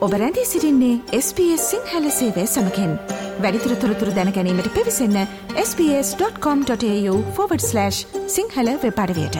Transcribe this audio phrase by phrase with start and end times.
[0.00, 2.98] ඔබ රැඳී සිරින්නේ SBS සිංහල සේවය සමකෙන්
[3.40, 7.90] වැඩිතුර තොරතුර දැනැනීමට පිවිසන්න ps.com.ta/
[8.28, 9.38] සිංහල වෙපඩවයට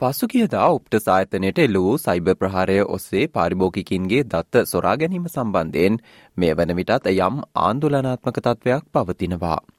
[0.00, 5.98] පසුගියදා උප්ට සායතනයට එල්ලූ සයිබ ප්‍රහාරය ඔස්සේ පාරිභෝගිකින්ගේ දත්ත සොරා ගැනීම සම්බන්ධයෙන්
[6.36, 9.77] මේ වන විටත් යම් ආන්දුලනාත්මක තත්ත්වයක් පවතිනවා.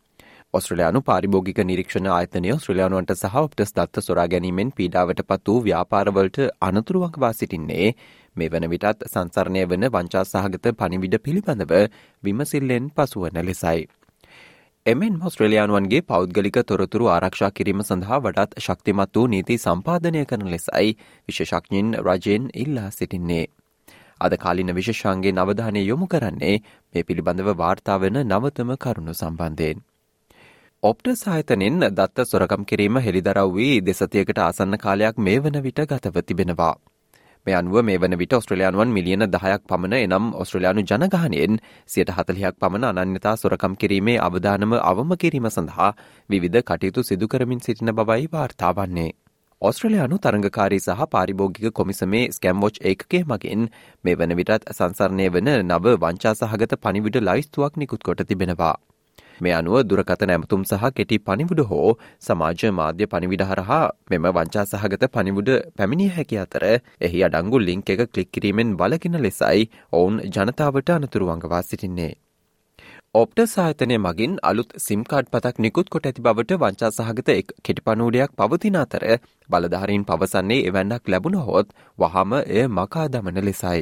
[0.53, 7.30] ඔස්ට්‍රලයානු පාරිභෝගික නිරීක්ෂණ ආයතනය ශ්‍රලයානුවන්ට සහ ඔප්ටස් දත්ත සොරා ගැනීමෙන් පීඩාවට පත් වූ ව්‍යාපාරවලට අනතුරුවක්වා
[7.34, 7.89] සිටින්නේ
[8.35, 11.73] මේ වන විටත් සංසරණය වන වංචා සහගත පනිවිඩ පිළිබඳව
[12.23, 13.84] විමසිල්ලෙන් පසුවන ලෙසයි.
[14.85, 20.95] එමෙන් ඔස්ට්‍රලයානුවන්ගේ පෞද්ගලික තොරතුරු ආරක්ෂා කිරීම සඳහා වඩත් ශක්තිමත් වූ නීති සම්පාධනය කරන ලෙසයි
[21.27, 23.45] විශෂඥින් රජයෙන් ඉල්ලා සිටින්නේ.
[24.22, 29.86] අද කාලින විශෂාන්ගේ නවධානය යොමු කරන්නේ මේ පිළිබඳව වාර්තාාවන නවතම කරුණු සම්බන්ධයෙන්.
[30.83, 36.75] ඔප්ට සාහිතනෙන් දත්ත සොරකම් කිරීම හෙළිදරව් වී දෙසතියකට ආසන්න කාලයක් මේ වන විට ගතව තිබෙනවා.
[37.45, 43.02] මේ අනුව මේ වන විට ඔස්ට්‍රලයානුවන් මිලියන දහයක් පමණ එනම් ඔස්ට්‍රලයානු ජනගහනයෙන් සියට හතලියක් පමණ
[43.03, 45.91] අනන්‍යතා සොරකම් කිරීමේ අවධානම අවම කිරීම සඳහා
[46.30, 49.11] විවිධ කටයුතු සිදුකරමින් සිටින බවයි වාර්තාවන්නේ.
[49.61, 53.67] ඔස්ට්‍රලයානු තරංගකාරී සහ පාරිභෝගික කොමිසමේ ස්කැම්වෝච් ඒකගේ මගින්
[54.03, 58.77] මේ වන විටත් සංසරණය වන නව වංචා සහගත පනිවිඩ ලයිස්තුවක් නිකුත් කොට තිබෙනවා.
[59.42, 61.90] මේ අනුව දුරකථන ඇමතුම් සහ කෙටි පනිවුඩ හෝ
[62.22, 66.66] සමාජ මාධ්‍ය පනිවිඩ හරහා මෙම වංචා සහගත පනිවුඩ පැමිණිය හැකි අතර
[67.02, 72.12] එහි අඩංගු ලිංක් එක කලික් කිරීමෙන් වලකින ලෙසයි ඔවුන් ජනතාවට අනතුරුවංගවා සිටින්නේ.
[73.16, 78.78] ඔප්ට සාහිතනය මගින් අලුත් සිම්කාඩ් පතක් නිකුත් කොට ඇති බවට වංචා සහගත එක් කෙටිපනූඩයක් පවතින
[78.78, 79.06] අතර
[79.50, 83.82] බලධාරීන් පවසන්නේ එවැන්නක් ලැබුණ හොත් වහම එය මකා දමන ලෙසයි.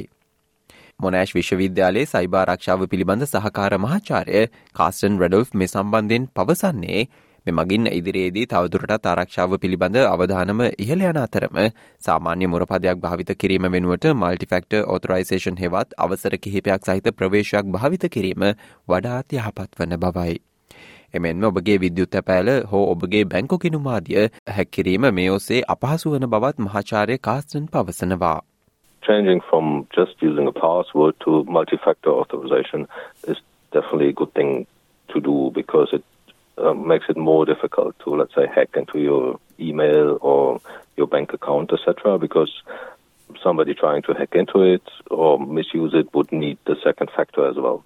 [1.00, 4.40] මොනෑශ් විශ්වවිද්‍යාලයේ සයිබාරක්ෂාව පිළිබඳ සහකාර මහාචාරය
[4.74, 7.02] කාස්ටන් රඩොල්ෆ් මේ සම්බන්ධයෙන් පවසන්නේ
[7.46, 11.62] මෙමගින් ඉදිරියේදී තවදුරටත් ආරක්ෂාව පිළිබඳ අවධානම ඉහළ යන අතරම
[12.02, 18.48] සාමාන්‍ය මුරපදයක් භාවිත කිරීම වෙනුවට මල්ටිෆෙක්ට ඔතරයිසේෂන් හෙවත් අවසර කිහිපයක් සහිත ප්‍රවේශයක් භාවිත කිරීම
[18.88, 20.36] වඩාත් යහපත් වන බවයි.
[21.14, 27.22] එමෙන්ම ඔබගේ විද්‍යුත් ඇපෑල හෝ ඔබගේ බැංකු කිනුමාදිය හැක්කිරීම මේ ඔසේ අපහසු වන බවත් මහාචාරය
[27.22, 28.38] කාස්ටන් පවසනවා.
[29.02, 32.86] Changing from just using a password to multi-factor authorization
[33.26, 33.36] is
[33.72, 34.66] definitely a good thing
[35.12, 36.04] to do because it
[36.58, 40.60] uh, makes it more difficult to, let's say, hack into your email or
[40.96, 42.18] your bank account, etc.
[42.18, 42.50] Because
[43.42, 47.56] somebody trying to hack into it or misuse it would need the second factor as
[47.56, 47.84] well.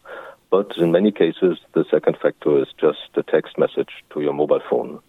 [0.51, 4.63] But in many cases, the second factor is just a text message to your mobile
[4.69, 5.01] phone.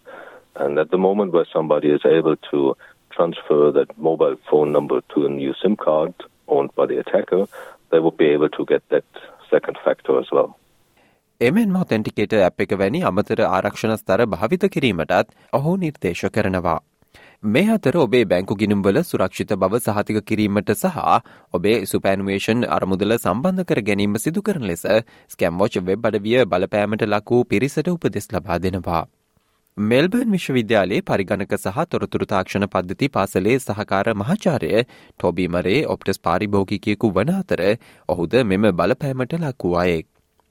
[0.56, 2.76] And at the moment where somebody is able to
[3.16, 6.14] transfer that mobile phone number to a new SIM card
[6.48, 7.42] owned by the attacker,
[7.90, 9.04] they would be able to get that
[9.50, 10.50] second factor as well.
[11.40, 16.76] එමෙන්ම ඔතෙන්ටිකේට app එක වැනි අමතර ආරක්ෂණ ස්තර භාවිත කිරීමටත් ඔහු නිර්දේශ කරනවා.
[17.46, 21.02] මේ අතර ඔබේ බැංකු ගිනුම්වල සුරක්ෂිත බව සහතික කිරීමට සහ
[21.54, 24.86] ඔබේ සුපෑනුවේෂන් අරමුදල සම්බන්ධ කර ගැනීම සිදු කරන ලෙස
[25.30, 29.04] ස්කැම්වෝච් වෙබ් අඩවිය බලපෑමට ලකූ පිරිසට උපදෙස් ලබා දෙනවා.
[29.76, 37.62] මෙල්බර්න් විශ්වවිද්‍යාලයේ පරිගණක සහ තොරතුරු තාක්ෂණ පද්ධති පාසලේ සහකාර මහාචාරය ටොබීමරේ ඔප්ටස් පාරිභෝගිකයෙකු වන අතර
[38.08, 40.06] ඔහුද මෙම බලපෑමට ලක්වූ අයෙක්.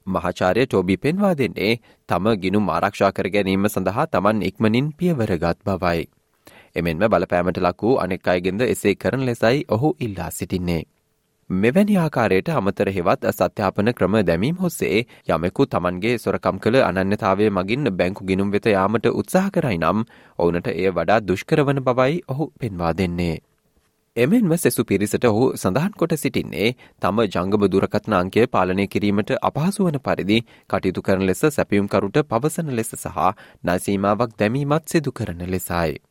[0.08, 1.72] මහාචාරය ටෝබි පෙන්වා දෙන්නේ
[2.10, 6.04] තම ගිනුම් ආරක්ෂා කර ගැනීම සඳහා තමන් ඉක්මනින් පියවරගත් බවයි.
[6.76, 10.84] එමෙන්ම බලපෑමට ලක් වූ අනෙක් අයගෙන්ද එසේ කරන ලෙසයි ඔහු ඉල්ලා සිටින්නේ.
[11.54, 15.00] මෙවැනි ආකාරයට අමතර හෙවත් සත්‍යාපන ක්‍රම දැමීම් හොස්සේ
[15.30, 20.06] යමෙකු තමන්ගේ සොරකම් කළ අනන්‍යතාවය මගින් බැංකු ගිනුම් වෙත යාමට උත්සාහ කරයි නම්
[20.40, 23.36] ඕනට එය වඩා දුෂ්කරවන බවයි ඔහු පෙන්වා දෙන්නේ.
[24.16, 26.72] එමෙන්ම සෙසු පිරිසට ඔහු සඳහන් කොට සිටින්නේ
[27.02, 30.40] තම ජංගම දුරකත්න අංකය පාලනය කිරීමට අපහසු වන පරිදි
[30.70, 33.30] කටයුතු කරන ලෙස සැපියුම්කරුට පවසන ලෙස සහ
[33.66, 36.02] නසීමාවක් දැමීමත් සිදු කරන ලෙසයි.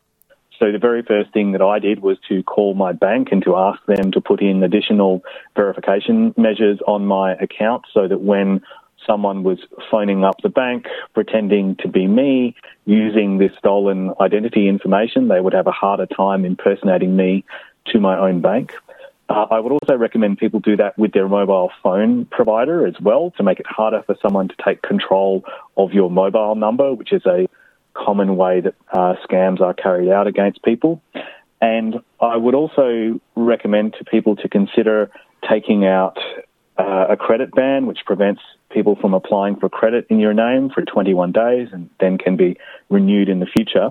[0.63, 3.57] So the very first thing that I did was to call my bank and to
[3.57, 5.21] ask them to put in additional
[5.57, 8.61] verification measures on my account so that when
[9.05, 9.59] someone was
[9.91, 12.55] phoning up the bank pretending to be me
[12.85, 17.45] using this stolen identity information, they would have a harder time impersonating me
[17.87, 18.73] to my own bank.
[19.29, 23.33] Uh, I would also recommend people do that with their mobile phone provider as well
[23.37, 25.43] to make it harder for someone to take control
[25.77, 27.49] of your mobile number, which is a
[27.95, 31.03] common way that uh, scams are carried out against people.
[31.61, 35.11] And I would also recommend to people to consider
[35.49, 36.19] taking out
[36.79, 38.41] uh, a credit ban, which prevents
[38.71, 42.57] people from applying for credit in your name for 21 days and then can be
[42.89, 43.91] renewed in the future,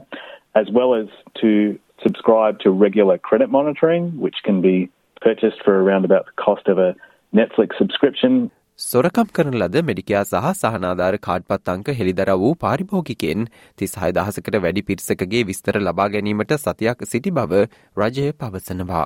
[0.55, 1.07] as well as
[1.39, 4.89] to subscribe to regular credit monitoring, which can be
[5.21, 6.95] purchased for around about the cost of a
[7.33, 13.45] Netflix subscription සොරකම් කරන ලද මෙඩිකයා සහ සහනාධාර කාඩ්පත් අංක හෙළිදර වූ පාරිභෝගිකෙන්
[13.77, 17.61] තිස් හය දහසකට වැඩි පිරිසකගේ විස්තර ලබා ගැනීමට සතියක් සිටි බව
[17.97, 19.05] රජය පවසනවා.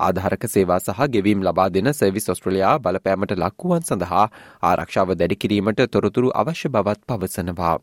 [0.00, 4.26] ආධාරක සේවා සහ ගෙවීම් ලබා දෙන සර්විස් ඔස්ට්‍රලයා බලපෑමට ලක්වුවන් සඳහා
[4.64, 7.76] ආරක්ෂාව දැඩිකිරීමට තොරතුරු අවශ්‍ය බවත් පවසනවා.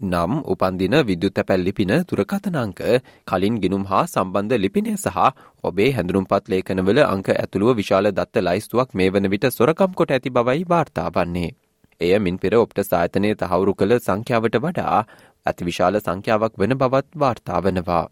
[0.00, 2.80] නම් උපන්දින විද්‍යුත් පැල් ලිපින තුරකතනංක
[3.26, 5.16] කලින් ගිනුම් හා සම්බන්ධ ලිපිනය සහ
[5.64, 10.62] ඔබේ හැඳරුම්පත් ලේඛනවල අංක ඇතුළුව විශාල දත්ත ලයිස්තුවක් මේ වන විට සොරකම් කොට ඇති බවයි
[10.66, 11.50] වාර්තා වන්නේ.
[12.00, 15.02] එය මින් පෙර ඔප්ට සායතනය තහවුරු කළ සංඛ්‍යාවට වඩා
[15.46, 18.04] ඇති විශාල සංඛ්‍යාවක් වන බවත් වාර්තා වනවා.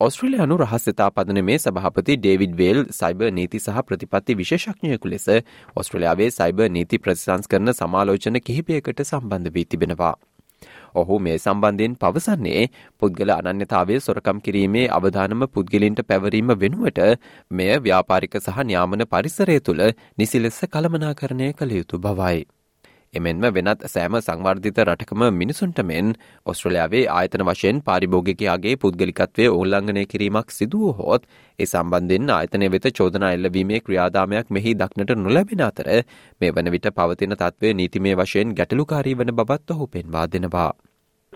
[0.00, 5.28] ඔස්ට්‍රලයානු රහස්සතා පදන මේ සභහපති ඩේවිඩ් වේල් සයිබ නීති සහ ප්‍රතිපත්ති විශේෂඥයකු ලෙස
[5.76, 10.16] ඔස්ට්‍රලයාාවේ සයිබ නීති ප්‍රතිසංස් කරන සමාලෝචන කිහිපයකට සම්බන්ධ වී තිබෙනවා.
[10.94, 12.66] ඔහු මේ සම්බන්ධයෙන් පවසන්නේ
[13.00, 17.00] පුද්ගල අනන්‍යතාවය සොරකම් කිරීමේ අවධානම පුද්ගලින්ට පැවරීම වෙනුවට
[17.52, 19.84] මෙය ව්‍යාපාරික සහ න්‍යාමන පරිසරය තුළ
[20.18, 22.46] නිසිලෙස කළමනාකරණය කළ යුතු බවයි.
[23.14, 26.14] එමෙන්ම වෙනත් සෑම සංවර්ධිත රටකම මිනිසුන්ට මෙන්
[26.46, 31.28] ඔස්ට්‍රලයාාවේ ආයතන වශයෙන් පාරිභෝගකයාගේ පුද්ගලිකත්වය ඕල්ලංඝනය කිරීමක් සිදුව හෝත්
[31.58, 35.88] ඒ සම්බන්ධෙන් ආයතනය වෙත චෝදනා එල්ලවීමේ ක්‍රියාදාමයක් මෙහි දක්නට නොලැබෙන අතර
[36.40, 40.70] මේ වන විට පවතින තත්වය නීතිමේ වශයෙන් ගැටලුකාරී වන බවත් ඔහු පෙන්වා දෙනවා.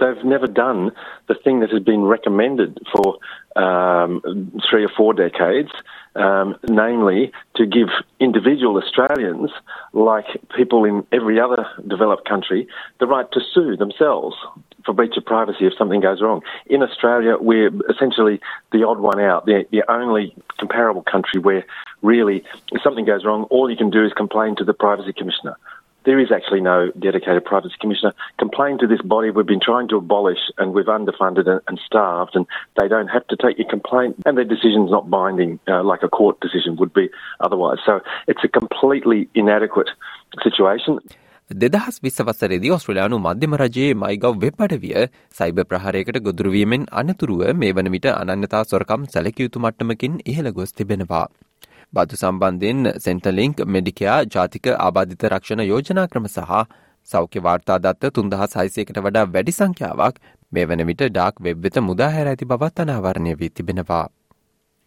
[0.02, 0.90] They've never done
[1.28, 3.18] the thing that has been recommended for
[3.54, 4.20] um,
[4.68, 5.70] three or four decades,
[6.16, 7.88] um, namely to give
[8.18, 9.50] individual Australians,
[9.92, 10.26] like
[10.56, 12.66] people in every other developed country,
[12.98, 14.34] the right to sue themselves
[14.84, 16.42] for breach of privacy if something goes wrong.
[16.66, 18.40] In Australia, we're essentially
[18.72, 21.64] the odd one out, the, the only comparable country where
[22.02, 25.56] really, if something goes wrong, all you can do is complain to the Privacy Commissioner.
[26.04, 28.12] There is actually no dedicated privacy commissioner.
[28.38, 32.34] Complain to this body we've been trying to abolish and we've underfunded and, and starved,
[32.34, 32.46] and
[32.78, 36.08] they don't have to take your complaint, and their decision's not binding uh, like a
[36.08, 37.08] court decision would be
[37.40, 37.78] otherwise.
[37.86, 39.90] So it's a completely inadequate
[40.42, 40.98] situation.
[41.50, 45.06] දෙදහස් විස්සවසරේදී ඔස්ට්‍රලයානු මධ්‍යම රජයේ මයිගව් web අඩවිය
[45.38, 51.26] සයිබ ප්‍රහාරයකට ගොදුරුවීමෙන් අනතුරුව මේ වන විට අනන්‍යතා සොරකම් සැලකයුතු මට්ටමකින් ඉහළ ගොස් තිබෙනවා.
[51.92, 56.64] බදු සම්බන්ධයෙන් සෙන්ටලිංක් මෙඩිකයා ජාතික ආබාධිත රක්ෂණ යෝජනා ක්‍රම සහ
[57.08, 62.46] සෞඛ්‍ය වාර්තා දත්ත තුන්දහස් හයිසයකට වඩා වැඩි සංඛ්‍යාවක් මේ වන විට ඩාක් වෙබ්වෙත මුදාහැර ඇති
[62.46, 64.06] බවත් අනාවරණය වී තිබෙනවා.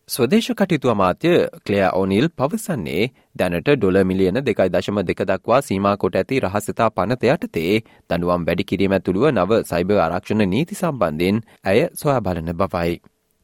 [0.09, 1.29] ස්වදේශ කටයුතු අමාත්‍ය
[1.65, 7.31] ක්ලයා ඕනිල් පවසන්නේ දැනට ඩොල මිලියන දෙකයි දශම දෙක දක්වා සීමා කොට ඇති රහසතා පනත
[7.31, 12.95] යටතේ දනුවම් වැඩි කිරීම ඇතුළුව නව සයිබ ආරක්ෂණ නීති සම්බන්ධයෙන් ඇය සොයා බලන බවයි.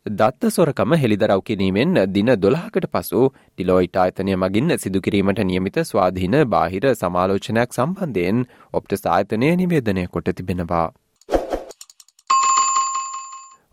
[0.06, 7.70] දත්ත සොරකම හෙළිදරව් කිරීමෙන් දින දොළහකට පසු ඩිලෝයිට ආයතනය මගින් සිදුකිරීමට නියමිත ස්වාධීන බාහිර සමාලෝචනයක්
[7.72, 8.40] සම්බන්ධයෙන්
[8.74, 10.88] ඔප්ට සාහිතනය නිවේදනය කොට තිබෙනවා.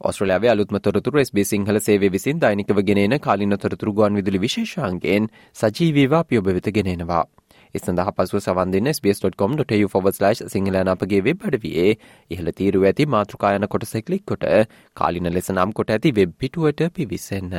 [0.01, 6.25] ඔස්ට්‍රලයාාවේ අලුත්ම තොරතුර ස්බේ සිංහල සේවේ විසින් දෛනිකව ගෙනෙන කාලින තොරතුරු ගුවන් විදුලි විශේෂන්ගෙන් සජීවීවා
[6.25, 7.25] පියොබවෙත ගෙනෙනවා.
[7.69, 11.91] ඒ සඳහා පසුව සවන්දින්න ස්බස්.com.ට ෆොවස්ලයි් සිංහලන අපගේ වෙබ් අඩවයේ
[12.31, 14.49] ඉහළ තීරුව ඇති මාතෘකායන කොටස කලික් කොට
[14.97, 17.59] කාලින ලෙස නම් කොට ඇති වෙබ් පිටුවට පිවිසන්න.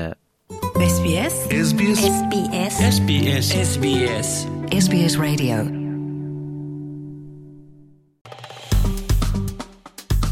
[0.84, 4.30] SBS SBS SBS SBS SBS
[4.76, 5.60] SBS Radio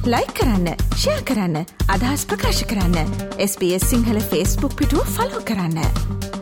[0.07, 1.57] like කරන්න ෂයා කරන්න
[1.89, 6.37] අදහස් ප්‍රකාශ කරන්න SBS සිංහල ෆස්බුක් පිටුව ෆලෝ කරන්න.